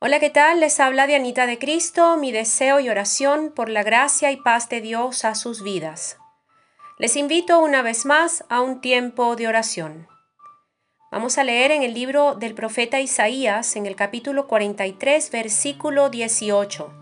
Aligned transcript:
Hola, 0.00 0.20
¿qué 0.20 0.30
tal? 0.30 0.60
Les 0.60 0.78
habla 0.78 1.08
Dianita 1.08 1.44
de 1.46 1.58
Cristo, 1.58 2.16
mi 2.18 2.30
deseo 2.30 2.78
y 2.78 2.88
oración 2.88 3.50
por 3.50 3.68
la 3.68 3.82
gracia 3.82 4.30
y 4.30 4.36
paz 4.36 4.68
de 4.68 4.80
Dios 4.80 5.24
a 5.24 5.34
sus 5.34 5.64
vidas. 5.64 6.18
Les 6.98 7.16
invito 7.16 7.58
una 7.58 7.82
vez 7.82 8.06
más 8.06 8.44
a 8.48 8.60
un 8.60 8.80
tiempo 8.80 9.34
de 9.34 9.48
oración. 9.48 10.06
Vamos 11.10 11.36
a 11.36 11.42
leer 11.42 11.72
en 11.72 11.82
el 11.82 11.94
libro 11.94 12.36
del 12.36 12.54
profeta 12.54 13.00
Isaías, 13.00 13.74
en 13.74 13.86
el 13.86 13.96
capítulo 13.96 14.46
43, 14.46 15.32
versículo 15.32 16.10
18. 16.10 16.92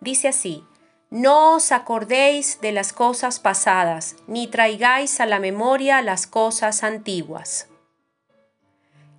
Dice 0.00 0.28
así, 0.28 0.66
No 1.08 1.54
os 1.54 1.72
acordéis 1.72 2.60
de 2.60 2.72
las 2.72 2.92
cosas 2.92 3.40
pasadas, 3.40 4.16
ni 4.26 4.48
traigáis 4.48 5.20
a 5.20 5.24
la 5.24 5.40
memoria 5.40 6.02
las 6.02 6.26
cosas 6.26 6.84
antiguas. 6.84 7.67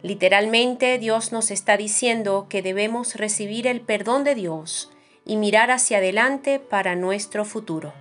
Literalmente 0.02 0.97
Dios 0.97 1.34
nos 1.34 1.52
está 1.52 1.75
diciendo 1.75 2.48
que 2.49 2.62
debemos 2.62 3.16
recibir 3.16 3.67
el 3.67 3.81
perdón 3.81 4.23
de 4.23 4.34
Dios 4.34 4.91
y 5.26 5.35
mirar 5.35 5.71
hacia 5.71 5.98
adelante 5.98 6.59
para 6.59 6.95
nuestro 6.95 7.44
futuro. 7.44 7.94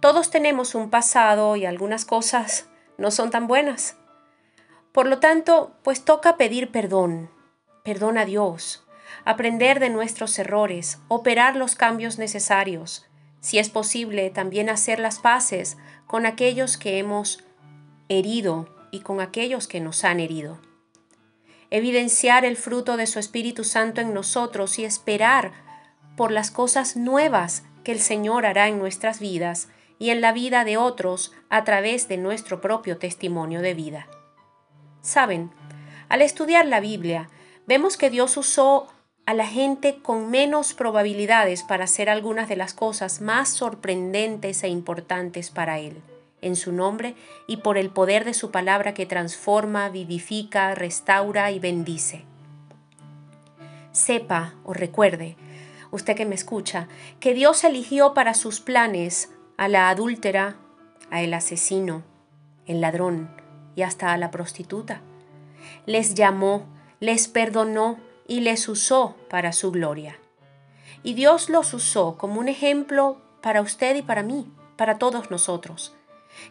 Todos 0.00 0.30
tenemos 0.30 0.74
un 0.74 0.88
pasado 0.88 1.56
y 1.56 1.66
algunas 1.66 2.04
cosas 2.04 2.68
no 2.96 3.10
son 3.10 3.30
tan 3.30 3.46
buenas. 3.46 3.96
Por 4.92 5.06
lo 5.06 5.18
tanto, 5.18 5.76
pues 5.82 6.04
toca 6.04 6.38
pedir 6.38 6.70
perdón, 6.70 7.30
perdón 7.84 8.16
a 8.16 8.24
Dios, 8.24 8.86
aprender 9.26 9.78
de 9.78 9.90
nuestros 9.90 10.38
errores, 10.38 10.98
operar 11.08 11.54
los 11.54 11.74
cambios 11.74 12.18
necesarios, 12.18 13.06
si 13.40 13.58
es 13.58 13.68
posible 13.68 14.30
también 14.30 14.70
hacer 14.70 15.00
las 15.00 15.18
paces 15.18 15.76
con 16.06 16.24
aquellos 16.24 16.78
que 16.78 16.98
hemos 16.98 17.44
herido 18.08 18.75
y 18.90 19.00
con 19.00 19.20
aquellos 19.20 19.68
que 19.68 19.80
nos 19.80 20.04
han 20.04 20.20
herido. 20.20 20.58
Evidenciar 21.70 22.44
el 22.44 22.56
fruto 22.56 22.96
de 22.96 23.06
su 23.06 23.18
Espíritu 23.18 23.64
Santo 23.64 24.00
en 24.00 24.14
nosotros 24.14 24.78
y 24.78 24.84
esperar 24.84 25.52
por 26.16 26.30
las 26.30 26.50
cosas 26.50 26.96
nuevas 26.96 27.64
que 27.84 27.92
el 27.92 28.00
Señor 28.00 28.46
hará 28.46 28.68
en 28.68 28.78
nuestras 28.78 29.20
vidas 29.20 29.68
y 29.98 30.10
en 30.10 30.20
la 30.20 30.32
vida 30.32 30.64
de 30.64 30.76
otros 30.76 31.32
a 31.48 31.64
través 31.64 32.08
de 32.08 32.16
nuestro 32.16 32.60
propio 32.60 32.98
testimonio 32.98 33.60
de 33.62 33.74
vida. 33.74 34.06
Saben, 35.00 35.50
al 36.08 36.22
estudiar 36.22 36.66
la 36.66 36.80
Biblia, 36.80 37.28
vemos 37.66 37.96
que 37.96 38.10
Dios 38.10 38.36
usó 38.36 38.88
a 39.24 39.34
la 39.34 39.46
gente 39.46 40.00
con 40.02 40.30
menos 40.30 40.72
probabilidades 40.74 41.62
para 41.64 41.84
hacer 41.84 42.08
algunas 42.08 42.48
de 42.48 42.56
las 42.56 42.74
cosas 42.74 43.20
más 43.20 43.48
sorprendentes 43.48 44.62
e 44.62 44.68
importantes 44.68 45.50
para 45.50 45.80
Él 45.80 46.00
en 46.46 46.56
su 46.56 46.72
nombre 46.72 47.14
y 47.46 47.58
por 47.58 47.78
el 47.78 47.90
poder 47.90 48.24
de 48.24 48.34
su 48.34 48.50
palabra 48.50 48.94
que 48.94 49.06
transforma, 49.06 49.88
vivifica, 49.88 50.74
restaura 50.74 51.50
y 51.50 51.58
bendice. 51.58 52.24
Sepa 53.92 54.54
o 54.64 54.72
recuerde, 54.72 55.36
usted 55.90 56.16
que 56.16 56.26
me 56.26 56.34
escucha, 56.34 56.88
que 57.20 57.34
Dios 57.34 57.64
eligió 57.64 58.14
para 58.14 58.34
sus 58.34 58.60
planes 58.60 59.30
a 59.56 59.68
la 59.68 59.88
adúltera, 59.88 60.56
a 61.10 61.22
el 61.22 61.34
asesino, 61.34 62.02
el 62.66 62.80
ladrón 62.80 63.30
y 63.74 63.82
hasta 63.82 64.12
a 64.12 64.16
la 64.16 64.30
prostituta. 64.30 65.00
Les 65.86 66.14
llamó, 66.14 66.66
les 67.00 67.28
perdonó 67.28 67.98
y 68.26 68.40
les 68.40 68.68
usó 68.68 69.16
para 69.30 69.52
su 69.52 69.70
gloria. 69.70 70.18
Y 71.02 71.14
Dios 71.14 71.48
los 71.48 71.72
usó 71.74 72.16
como 72.18 72.40
un 72.40 72.48
ejemplo 72.48 73.20
para 73.40 73.60
usted 73.60 73.96
y 73.96 74.02
para 74.02 74.22
mí, 74.22 74.50
para 74.76 74.98
todos 74.98 75.30
nosotros 75.30 75.96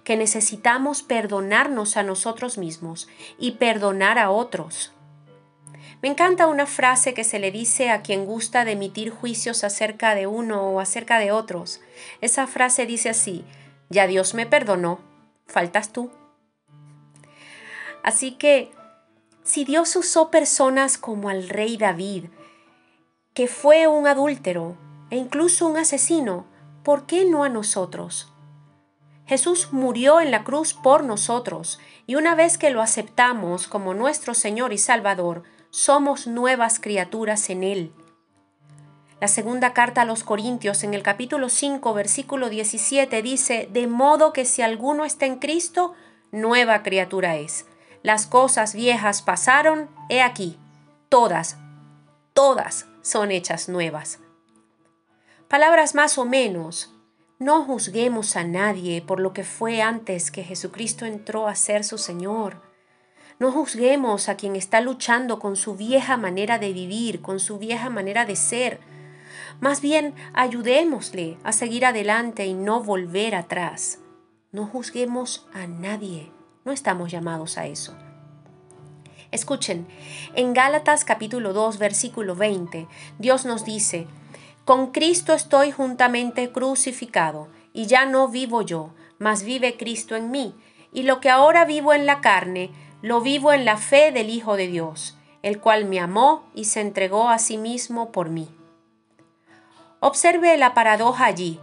que 0.04 0.18
necesitamos 0.18 1.04
perdonarnos 1.04 1.98
a 1.98 2.04
nosotros 2.04 2.58
mismos 2.58 3.08
y 3.38 3.52
perdonar 3.52 4.20
a 4.20 4.30
otros. 4.30 4.92
Me 6.02 6.10
encanta 6.10 6.48
una 6.48 6.68
frase 6.68 7.14
que 7.14 7.24
se 7.24 7.40
le 7.40 7.52
dice 7.52 7.90
a 7.90 8.02
quien 8.02 8.26
gusta 8.26 8.66
de 8.66 8.74
emitir 8.74 9.10
juicios 9.10 9.64
acerca 9.64 10.14
de 10.14 10.28
uno 10.28 10.62
o 10.70 10.80
acerca 10.80 11.20
de 11.20 11.32
otros. 11.32 11.82
Esa 12.22 12.48
frase 12.48 12.86
dice 12.86 13.10
así, 13.10 13.44
ya 13.90 14.06
Dios 14.06 14.34
me 14.34 14.46
perdonó, 14.46 15.00
faltas 15.48 15.92
tú. 15.92 16.12
Así 18.04 18.34
que, 18.34 18.72
si 19.44 19.66
Dios 19.66 19.96
usó 19.96 20.30
personas 20.30 20.98
como 20.98 21.30
al 21.30 21.50
rey 21.50 21.78
David, 21.78 22.26
que 23.34 23.48
fue 23.48 23.88
un 23.88 24.06
adúltero 24.06 24.78
e 25.10 25.18
incluso 25.18 25.68
un 25.68 25.78
asesino, 25.78 26.46
¿por 26.84 27.06
qué 27.08 27.26
no 27.26 27.44
a 27.44 27.50
nosotros? 27.50 28.32
Jesús 29.26 29.70
murió 29.72 30.22
en 30.22 30.32
la 30.32 30.44
cruz 30.44 30.74
por 30.74 31.04
nosotros 31.04 31.80
y 32.06 32.16
una 32.16 32.36
vez 32.36 32.58
que 32.58 32.70
lo 32.70 32.82
aceptamos 32.82 33.68
como 33.68 33.94
nuestro 33.94 34.34
Señor 34.34 34.72
y 34.72 34.78
Salvador, 34.78 35.44
somos 35.72 36.28
nuevas 36.28 36.80
criaturas 36.80 37.50
en 37.50 37.64
Él. 37.64 37.92
La 39.20 39.28
segunda 39.28 39.74
carta 39.74 40.02
a 40.02 40.06
los 40.06 40.24
Corintios 40.24 40.84
en 40.84 40.94
el 40.94 41.02
capítulo 41.02 41.50
5 41.50 41.94
versículo 41.94 42.50
17 42.50 43.22
dice, 43.22 43.68
de 43.72 43.88
modo 43.88 44.34
que 44.34 44.46
si 44.46 44.62
alguno 44.62 45.06
está 45.06 45.26
en 45.26 45.40
Cristo, 45.40 45.94
nueva 46.32 46.84
criatura 46.84 47.36
es. 47.38 47.66
Las 48.04 48.28
cosas 48.28 48.76
viejas 48.76 49.24
pasaron, 49.24 49.90
he 50.10 50.22
aquí, 50.22 50.60
todas, 51.10 51.58
todas 52.34 52.86
son 53.02 53.32
hechas 53.32 53.70
nuevas. 53.70 54.20
Palabras 55.48 55.96
más 55.96 56.18
o 56.18 56.26
menos, 56.26 56.95
no 57.38 57.64
juzguemos 57.66 58.38
a 58.38 58.46
nadie 58.46 59.02
por 59.02 59.20
lo 59.20 59.34
que 59.34 59.44
fue 59.44 59.82
antes 59.82 60.32
que 60.32 60.44
Jesucristo 60.44 61.06
entró 61.06 61.48
a 61.48 61.56
ser 61.56 61.84
su 61.84 61.98
Señor. 61.98 62.62
No 63.40 63.52
juzguemos 63.52 64.30
a 64.30 64.38
quien 64.38 64.56
está 64.56 64.80
luchando 64.80 65.40
con 65.40 65.58
su 65.58 65.76
vieja 65.76 66.16
manera 66.16 66.60
de 66.60 66.72
vivir, 66.72 67.22
con 67.22 67.42
su 67.42 67.58
vieja 67.58 67.90
manera 67.90 68.26
de 68.26 68.38
ser. 68.38 68.80
Más 69.60 69.82
bien, 69.82 70.16
ayudémosle 70.34 71.38
a 71.44 71.52
seguir 71.52 71.86
adelante 71.86 72.46
y 72.46 72.54
no 72.54 72.82
volver 72.82 73.36
atrás. 73.36 74.00
No 74.54 74.66
juzguemos 74.66 75.46
a 75.54 75.68
nadie. 75.68 76.32
No 76.64 76.72
estamos 76.72 77.12
llamados 77.12 77.58
a 77.58 77.68
eso. 77.68 77.98
Escuchen, 79.32 79.86
en 80.36 80.54
Gálatas 80.54 81.04
capítulo 81.04 81.52
2 81.52 81.78
versículo 81.80 82.36
20, 82.36 82.88
Dios 83.20 83.44
nos 83.44 83.66
dice, 83.66 84.08
con 84.66 84.88
Cristo 84.88 85.34
estoy 85.34 85.72
juntamente 85.72 86.52
crucificado, 86.52 87.48
y 87.72 87.86
ya 87.86 88.06
no 88.06 88.28
vivo 88.28 88.64
yo, 88.64 88.90
mas 89.20 89.44
vive 89.44 89.78
Cristo 89.78 90.16
en 90.16 90.32
mí, 90.32 90.56
y 90.92 91.04
lo 91.04 91.22
que 91.22 91.30
ahora 91.30 91.66
vivo 91.66 91.94
en 91.94 92.08
la 92.08 92.20
carne, 92.20 92.72
lo 93.04 93.22
vivo 93.22 93.54
en 93.54 93.64
la 93.64 93.78
fe 93.78 94.12
del 94.12 94.32
Hijo 94.32 94.58
de 94.58 94.66
Dios, 94.66 95.18
el 95.44 95.60
cual 95.60 95.86
me 95.86 96.00
amó 96.00 96.50
y 96.56 96.66
se 96.66 96.82
entregó 96.82 97.30
a 97.30 97.38
sí 97.38 97.60
mismo 97.60 98.12
por 98.12 98.30
mí. 98.30 98.50
Observe 100.00 100.58
la 100.58 100.74
paradoja 100.74 101.26
allí. 101.26 101.60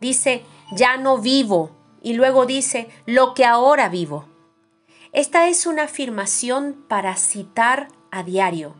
Dice, 0.00 0.44
ya 0.70 0.96
no 0.96 1.18
vivo, 1.18 1.72
y 2.02 2.12
luego 2.12 2.46
dice, 2.46 2.88
lo 3.04 3.34
que 3.34 3.44
ahora 3.44 3.88
vivo. 3.88 4.26
Esta 5.12 5.48
es 5.48 5.66
una 5.66 5.84
afirmación 5.84 6.84
para 6.88 7.16
citar 7.16 7.88
a 8.12 8.22
diario 8.22 8.76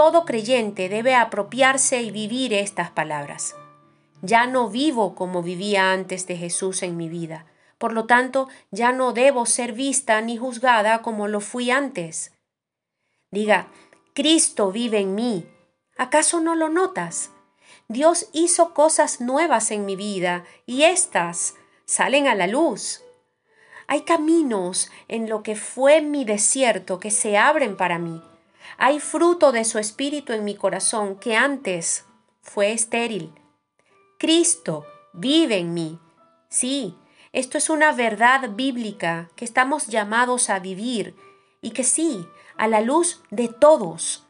todo 0.00 0.24
creyente 0.24 0.88
debe 0.88 1.14
apropiarse 1.14 2.00
y 2.00 2.10
vivir 2.10 2.54
estas 2.54 2.90
palabras. 2.90 3.54
Ya 4.22 4.46
no 4.46 4.70
vivo 4.70 5.14
como 5.14 5.42
vivía 5.42 5.92
antes 5.92 6.26
de 6.26 6.38
Jesús 6.38 6.82
en 6.82 6.96
mi 6.96 7.10
vida. 7.10 7.44
Por 7.76 7.92
lo 7.92 8.06
tanto, 8.06 8.48
ya 8.70 8.92
no 8.92 9.12
debo 9.12 9.44
ser 9.44 9.74
vista 9.74 10.18
ni 10.22 10.38
juzgada 10.38 11.02
como 11.02 11.28
lo 11.28 11.42
fui 11.42 11.70
antes. 11.70 12.32
Diga, 13.30 13.68
Cristo 14.14 14.72
vive 14.72 15.00
en 15.00 15.14
mí. 15.14 15.46
¿Acaso 15.98 16.40
no 16.40 16.54
lo 16.54 16.70
notas? 16.70 17.32
Dios 17.88 18.30
hizo 18.32 18.72
cosas 18.72 19.20
nuevas 19.20 19.70
en 19.70 19.84
mi 19.84 19.96
vida 19.96 20.46
y 20.64 20.84
éstas 20.84 21.56
salen 21.84 22.26
a 22.26 22.34
la 22.34 22.46
luz. 22.46 23.02
Hay 23.86 24.00
caminos 24.04 24.90
en 25.08 25.28
lo 25.28 25.42
que 25.42 25.56
fue 25.56 26.00
mi 26.00 26.24
desierto 26.24 26.98
que 27.00 27.10
se 27.10 27.36
abren 27.36 27.76
para 27.76 27.98
mí. 27.98 28.22
Hay 28.78 29.00
fruto 29.00 29.52
de 29.52 29.64
su 29.64 29.78
espíritu 29.78 30.32
en 30.32 30.44
mi 30.44 30.54
corazón 30.54 31.16
que 31.16 31.36
antes 31.36 32.04
fue 32.40 32.72
estéril. 32.72 33.32
Cristo 34.18 34.86
vive 35.12 35.58
en 35.58 35.74
mí. 35.74 35.98
Sí, 36.48 36.96
esto 37.32 37.58
es 37.58 37.70
una 37.70 37.92
verdad 37.92 38.50
bíblica 38.50 39.30
que 39.36 39.44
estamos 39.44 39.86
llamados 39.86 40.50
a 40.50 40.58
vivir 40.58 41.14
y 41.62 41.70
que 41.70 41.84
sí, 41.84 42.26
a 42.56 42.66
la 42.66 42.80
luz 42.80 43.22
de 43.30 43.48
todos, 43.48 44.26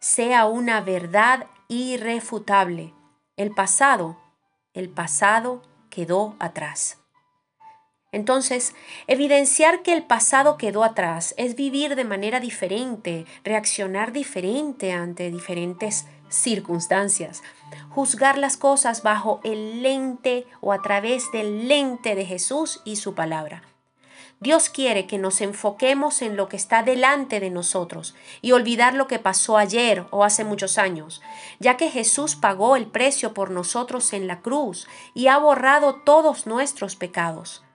sea 0.00 0.46
una 0.46 0.80
verdad 0.80 1.46
irrefutable. 1.68 2.94
El 3.36 3.52
pasado, 3.52 4.16
el 4.74 4.88
pasado 4.88 5.62
quedó 5.90 6.36
atrás. 6.38 6.98
Entonces, 8.12 8.74
evidenciar 9.08 9.82
que 9.82 9.92
el 9.92 10.04
pasado 10.04 10.56
quedó 10.56 10.84
atrás 10.84 11.34
es 11.36 11.56
vivir 11.56 11.96
de 11.96 12.04
manera 12.04 12.40
diferente, 12.40 13.26
reaccionar 13.44 14.12
diferente 14.12 14.92
ante 14.92 15.30
diferentes 15.30 16.06
circunstancias, 16.28 17.42
juzgar 17.90 18.38
las 18.38 18.56
cosas 18.56 19.02
bajo 19.02 19.40
el 19.44 19.82
lente 19.82 20.46
o 20.60 20.72
a 20.72 20.82
través 20.82 21.30
del 21.32 21.68
lente 21.68 22.14
de 22.14 22.24
Jesús 22.24 22.80
y 22.84 22.96
su 22.96 23.14
palabra. 23.14 23.62
Dios 24.38 24.68
quiere 24.68 25.06
que 25.06 25.16
nos 25.16 25.40
enfoquemos 25.40 26.20
en 26.20 26.36
lo 26.36 26.48
que 26.48 26.56
está 26.56 26.82
delante 26.82 27.40
de 27.40 27.48
nosotros 27.48 28.14
y 28.42 28.52
olvidar 28.52 28.92
lo 28.92 29.06
que 29.06 29.18
pasó 29.18 29.56
ayer 29.56 30.04
o 30.10 30.24
hace 30.24 30.44
muchos 30.44 30.76
años, 30.76 31.22
ya 31.58 31.78
que 31.78 31.90
Jesús 31.90 32.36
pagó 32.36 32.76
el 32.76 32.86
precio 32.86 33.32
por 33.32 33.50
nosotros 33.50 34.12
en 34.12 34.26
la 34.26 34.40
cruz 34.40 34.86
y 35.14 35.28
ha 35.28 35.38
borrado 35.38 36.02
todos 36.04 36.46
nuestros 36.46 36.96
pecados. 36.96 37.65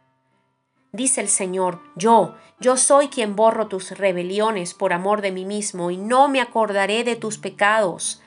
Dice 0.94 1.22
el 1.22 1.30
Señor, 1.30 1.82
yo, 1.96 2.36
yo 2.60 2.76
soy 2.76 3.08
quien 3.08 3.36
borro 3.36 3.68
tus 3.68 3.92
rebeliones 3.92 4.74
por 4.74 4.92
amor 4.92 5.22
de 5.22 5.32
mí 5.32 5.46
mismo 5.46 5.90
y 5.90 5.98
no 5.98 6.28
me 6.28 6.42
acordaré 6.42 7.04
de 7.04 7.16
tus 7.16 7.38
pecados. 7.38 8.22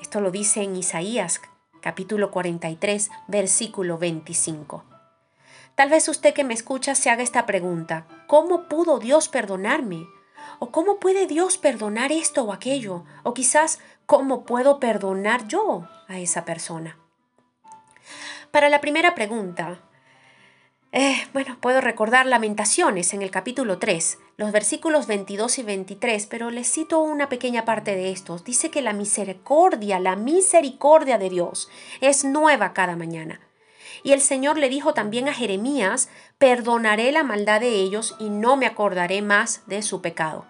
Esto 0.00 0.20
lo 0.20 0.30
dice 0.30 0.62
en 0.62 0.76
Isaías 0.76 1.40
capítulo 1.80 2.30
43, 2.30 3.10
versículo 3.28 3.98
25. 3.98 4.84
Tal 5.74 5.90
vez 5.90 6.08
usted 6.08 6.34
que 6.34 6.44
me 6.44 6.54
escucha 6.54 6.94
se 6.94 7.08
haga 7.08 7.22
esta 7.22 7.46
pregunta, 7.46 8.06
¿cómo 8.26 8.68
pudo 8.68 8.98
Dios 8.98 9.28
perdonarme? 9.28 10.06
¿O 10.58 10.70
cómo 10.70 10.98
puede 10.98 11.26
Dios 11.26 11.56
perdonar 11.56 12.10
esto 12.10 12.44
o 12.44 12.52
aquello? 12.52 13.04
O 13.22 13.32
quizás, 13.32 13.78
¿cómo 14.06 14.44
puedo 14.44 14.80
perdonar 14.80 15.46
yo 15.46 15.88
a 16.08 16.18
esa 16.18 16.44
persona? 16.44 16.98
Para 18.50 18.68
la 18.68 18.80
primera 18.80 19.14
pregunta, 19.14 19.80
eh, 20.92 21.16
bueno, 21.34 21.58
puedo 21.60 21.82
recordar 21.82 22.24
Lamentaciones 22.24 23.12
en 23.12 23.20
el 23.20 23.30
capítulo 23.30 23.78
3, 23.78 24.18
los 24.38 24.52
versículos 24.52 25.06
22 25.06 25.58
y 25.58 25.62
23, 25.62 26.26
pero 26.26 26.50
les 26.50 26.70
cito 26.72 27.00
una 27.00 27.28
pequeña 27.28 27.66
parte 27.66 27.94
de 27.94 28.10
estos. 28.10 28.42
Dice 28.42 28.70
que 28.70 28.80
la 28.80 28.94
misericordia, 28.94 30.00
la 30.00 30.16
misericordia 30.16 31.18
de 31.18 31.28
Dios 31.28 31.68
es 32.00 32.24
nueva 32.24 32.72
cada 32.72 32.96
mañana. 32.96 33.40
Y 34.02 34.12
el 34.12 34.22
Señor 34.22 34.56
le 34.56 34.70
dijo 34.70 34.94
también 34.94 35.28
a 35.28 35.34
Jeremías, 35.34 36.08
perdonaré 36.38 37.12
la 37.12 37.22
maldad 37.22 37.60
de 37.60 37.70
ellos 37.70 38.16
y 38.18 38.30
no 38.30 38.56
me 38.56 38.66
acordaré 38.66 39.20
más 39.20 39.62
de 39.66 39.82
su 39.82 40.00
pecado. 40.00 40.46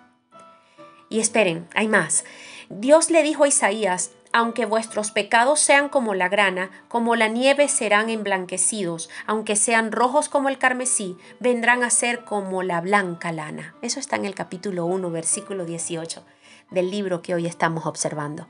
Y 1.08 1.18
esperen, 1.18 1.66
hay 1.74 1.88
más. 1.88 2.24
Dios 2.68 3.10
le 3.10 3.22
dijo 3.22 3.44
a 3.44 3.48
Isaías, 3.48 4.10
aunque 4.32 4.66
vuestros 4.66 5.10
pecados 5.10 5.60
sean 5.60 5.88
como 5.88 6.14
la 6.14 6.28
grana, 6.28 6.70
como 6.88 7.16
la 7.16 7.28
nieve 7.28 7.68
serán 7.68 8.10
emblanquecidos, 8.10 9.08
aunque 9.26 9.56
sean 9.56 9.92
rojos 9.92 10.28
como 10.28 10.48
el 10.48 10.58
carmesí, 10.58 11.16
vendrán 11.40 11.82
a 11.82 11.90
ser 11.90 12.24
como 12.24 12.62
la 12.62 12.80
blanca 12.80 13.32
lana. 13.32 13.74
Eso 13.82 14.00
está 14.00 14.16
en 14.16 14.24
el 14.24 14.34
capítulo 14.34 14.86
1, 14.86 15.10
versículo 15.10 15.64
18 15.64 16.24
del 16.70 16.90
libro 16.90 17.22
que 17.22 17.34
hoy 17.34 17.46
estamos 17.46 17.86
observando. 17.86 18.46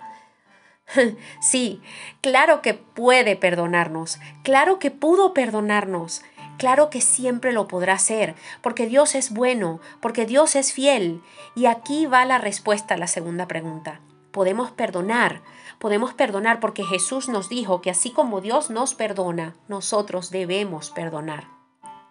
Sí, 1.40 1.82
claro 2.22 2.62
que 2.62 2.75
puede 2.75 3.36
perdonarnos, 3.36 4.19
claro 4.42 4.78
que 4.78 4.90
pudo 4.90 5.34
perdonarnos, 5.34 6.22
claro 6.56 6.88
que 6.88 7.02
siempre 7.02 7.52
lo 7.52 7.69
podrá 7.69 7.92
hacer, 7.94 8.34
porque 8.62 8.86
Dios 8.86 9.14
es 9.14 9.30
bueno, 9.30 9.80
porque 10.00 10.25
Dios 10.25 10.56
es 10.56 10.72
fiel. 10.72 11.22
Y 11.54 11.66
aquí 11.66 12.06
va 12.06 12.25
la 12.25 12.38
respuesta 12.38 12.94
a 12.94 12.98
la 12.98 13.06
segunda 13.06 13.46
pregunta. 13.46 14.00
Podemos 14.30 14.70
perdonar, 14.70 15.42
podemos 15.78 16.14
perdonar 16.14 16.60
porque 16.60 16.84
Jesús 16.84 17.28
nos 17.28 17.48
dijo 17.48 17.80
que 17.80 17.90
así 17.90 18.10
como 18.10 18.40
Dios 18.40 18.70
nos 18.70 18.94
perdona, 18.94 19.56
nosotros 19.69 20.30
debemos 20.30 20.90
perdonar. 20.90 21.48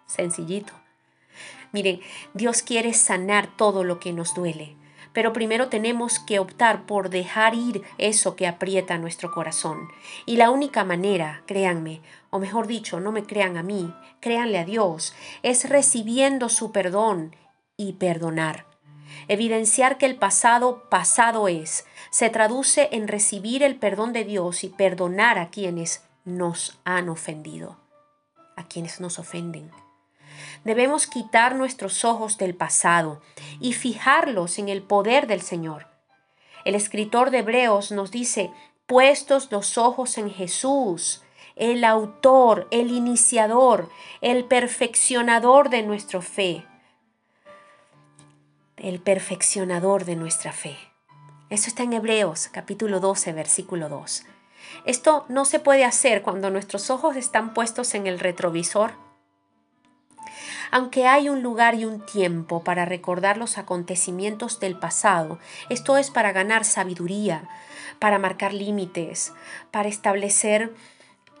Sencillito. 0.06 0.72
Miren, 1.72 2.00
Dios 2.34 2.62
quiere 2.62 2.94
sanar 2.94 3.56
todo 3.56 3.84
lo 3.84 4.00
que 4.00 4.12
nos 4.12 4.34
duele 4.34 4.78
pero 5.18 5.32
primero 5.32 5.68
tenemos 5.68 6.20
que 6.20 6.38
optar 6.38 6.86
por 6.86 7.10
dejar 7.10 7.52
ir 7.56 7.82
eso 7.98 8.36
que 8.36 8.46
aprieta 8.46 8.98
nuestro 8.98 9.32
corazón. 9.32 9.88
Y 10.26 10.36
la 10.36 10.50
única 10.50 10.84
manera, 10.84 11.42
créanme, 11.44 12.02
o 12.30 12.38
mejor 12.38 12.68
dicho, 12.68 13.00
no 13.00 13.10
me 13.10 13.24
crean 13.24 13.56
a 13.56 13.64
mí, 13.64 13.92
créanle 14.20 14.58
a 14.58 14.64
Dios, 14.64 15.16
es 15.42 15.68
recibiendo 15.68 16.48
su 16.48 16.70
perdón 16.70 17.34
y 17.76 17.94
perdonar. 17.94 18.67
Evidenciar 19.26 19.98
que 19.98 20.06
el 20.06 20.16
pasado 20.16 20.88
pasado 20.88 21.48
es, 21.48 21.84
se 22.10 22.30
traduce 22.30 22.88
en 22.92 23.08
recibir 23.08 23.62
el 23.62 23.76
perdón 23.76 24.12
de 24.12 24.24
Dios 24.24 24.64
y 24.64 24.68
perdonar 24.68 25.38
a 25.38 25.50
quienes 25.50 26.02
nos 26.24 26.78
han 26.84 27.08
ofendido, 27.08 27.76
a 28.56 28.64
quienes 28.64 29.00
nos 29.00 29.18
ofenden. 29.18 29.70
Debemos 30.64 31.06
quitar 31.06 31.54
nuestros 31.54 32.04
ojos 32.04 32.38
del 32.38 32.54
pasado 32.54 33.20
y 33.60 33.72
fijarlos 33.72 34.58
en 34.58 34.68
el 34.68 34.82
poder 34.82 35.26
del 35.26 35.42
Señor. 35.42 35.86
El 36.64 36.74
escritor 36.74 37.30
de 37.30 37.38
Hebreos 37.38 37.92
nos 37.92 38.10
dice, 38.10 38.50
puestos 38.86 39.50
los 39.50 39.78
ojos 39.78 40.18
en 40.18 40.30
Jesús, 40.30 41.22
el 41.56 41.84
autor, 41.84 42.68
el 42.70 42.90
iniciador, 42.90 43.88
el 44.20 44.44
perfeccionador 44.44 45.70
de 45.70 45.82
nuestra 45.82 46.20
fe. 46.20 46.64
El 48.78 49.00
perfeccionador 49.00 50.04
de 50.04 50.16
nuestra 50.16 50.52
fe. 50.52 50.76
Eso 51.50 51.68
está 51.68 51.82
en 51.82 51.92
Hebreos 51.92 52.48
capítulo 52.52 53.00
12, 53.00 53.32
versículo 53.32 53.88
2. 53.88 54.24
Esto 54.84 55.26
no 55.28 55.44
se 55.44 55.58
puede 55.58 55.84
hacer 55.84 56.22
cuando 56.22 56.50
nuestros 56.50 56.90
ojos 56.90 57.16
están 57.16 57.54
puestos 57.54 57.94
en 57.94 58.06
el 58.06 58.18
retrovisor 58.18 58.92
aunque 60.70 61.06
hay 61.06 61.28
un 61.28 61.42
lugar 61.42 61.74
y 61.74 61.84
un 61.84 62.04
tiempo 62.04 62.62
para 62.62 62.84
recordar 62.84 63.38
los 63.38 63.58
acontecimientos 63.58 64.60
del 64.60 64.78
pasado, 64.78 65.38
esto 65.70 65.96
es 65.96 66.10
para 66.10 66.32
ganar 66.32 66.64
sabiduría, 66.64 67.48
para 67.98 68.18
marcar 68.18 68.52
límites, 68.52 69.32
para 69.70 69.88
establecer 69.88 70.74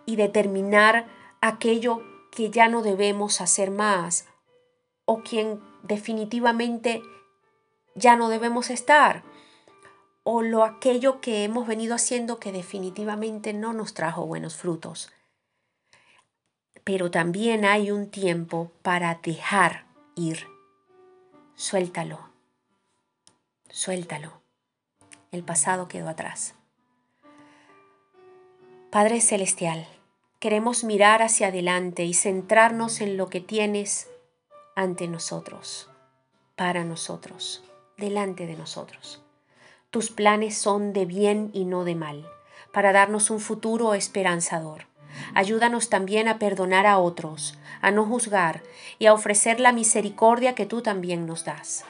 y 0.06 0.16
determinar 0.16 1.06
aquello 1.40 2.02
que 2.30 2.50
ya 2.50 2.68
no 2.68 2.82
debemos 2.82 3.40
hacer 3.40 3.70
más 3.70 4.26
o 5.04 5.22
quien 5.22 5.60
definitivamente 5.82 7.02
ya 7.98 8.16
no 8.16 8.28
debemos 8.28 8.70
estar 8.70 9.22
o 10.24 10.42
lo 10.42 10.64
aquello 10.64 11.20
que 11.20 11.44
hemos 11.44 11.66
venido 11.66 11.94
haciendo 11.94 12.38
que 12.38 12.52
definitivamente 12.52 13.52
no 13.52 13.72
nos 13.72 13.94
trajo 13.94 14.26
buenos 14.26 14.56
frutos 14.56 15.10
pero 16.88 17.10
también 17.10 17.66
hay 17.66 17.90
un 17.90 18.08
tiempo 18.08 18.72
para 18.80 19.16
dejar 19.16 19.84
ir. 20.14 20.46
Suéltalo, 21.54 22.30
suéltalo. 23.68 24.40
El 25.30 25.44
pasado 25.44 25.86
quedó 25.86 26.08
atrás. 26.08 26.54
Padre 28.90 29.20
Celestial, 29.20 29.86
queremos 30.38 30.82
mirar 30.82 31.20
hacia 31.20 31.48
adelante 31.48 32.06
y 32.06 32.14
centrarnos 32.14 33.02
en 33.02 33.18
lo 33.18 33.28
que 33.28 33.42
tienes 33.42 34.08
ante 34.74 35.08
nosotros, 35.08 35.90
para 36.56 36.84
nosotros, 36.84 37.62
delante 37.98 38.46
de 38.46 38.56
nosotros. 38.56 39.22
Tus 39.90 40.10
planes 40.10 40.56
son 40.56 40.92
de 40.92 41.04
bien 41.04 41.50
y 41.52 41.64
no 41.64 41.84
de 41.84 41.94
mal, 41.94 42.26
para 42.72 42.92
darnos 42.92 43.30
un 43.30 43.40
futuro 43.40 43.94
esperanzador. 43.94 44.86
Ayúdanos 45.34 45.88
también 45.88 46.28
a 46.28 46.38
perdonar 46.38 46.86
a 46.86 46.98
otros, 46.98 47.58
a 47.80 47.90
no 47.90 48.04
juzgar 48.04 48.62
y 48.98 49.06
a 49.06 49.12
ofrecer 49.12 49.60
la 49.60 49.72
misericordia 49.72 50.54
que 50.54 50.66
tú 50.66 50.82
también 50.82 51.26
nos 51.26 51.44
das. 51.44 51.84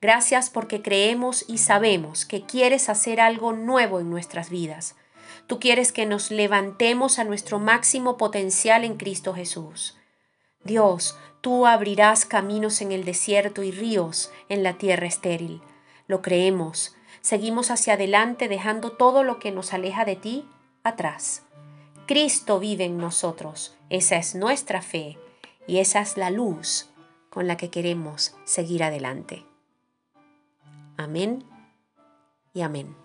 Gracias 0.00 0.50
porque 0.50 0.82
creemos 0.82 1.44
y 1.48 1.58
sabemos 1.58 2.26
que 2.26 2.42
quieres 2.42 2.88
hacer 2.88 3.20
algo 3.20 3.52
nuevo 3.52 4.00
en 4.00 4.10
nuestras 4.10 4.50
vidas. 4.50 4.96
Tú 5.46 5.58
quieres 5.58 5.92
que 5.92 6.06
nos 6.06 6.30
levantemos 6.30 7.18
a 7.18 7.24
nuestro 7.24 7.58
máximo 7.58 8.16
potencial 8.16 8.84
en 8.84 8.96
Cristo 8.96 9.34
Jesús. 9.34 9.96
Dios, 10.62 11.18
tú 11.44 11.66
abrirás 11.66 12.24
caminos 12.24 12.80
en 12.80 12.90
el 12.90 13.04
desierto 13.04 13.62
y 13.62 13.70
ríos 13.70 14.32
en 14.48 14.62
la 14.62 14.78
tierra 14.78 15.06
estéril. 15.06 15.60
Lo 16.06 16.22
creemos. 16.22 16.96
Seguimos 17.20 17.70
hacia 17.70 17.92
adelante 17.92 18.48
dejando 18.48 18.92
todo 18.92 19.22
lo 19.22 19.38
que 19.38 19.52
nos 19.52 19.74
aleja 19.74 20.06
de 20.06 20.16
ti 20.16 20.48
atrás. 20.84 21.42
Cristo 22.06 22.58
vive 22.60 22.84
en 22.84 22.96
nosotros. 22.96 23.76
Esa 23.90 24.16
es 24.16 24.34
nuestra 24.34 24.80
fe 24.80 25.18
y 25.66 25.80
esa 25.80 26.00
es 26.00 26.16
la 26.16 26.30
luz 26.30 26.88
con 27.28 27.46
la 27.46 27.58
que 27.58 27.68
queremos 27.68 28.34
seguir 28.46 28.82
adelante. 28.82 29.44
Amén 30.96 31.44
y 32.54 32.62
amén. 32.62 33.03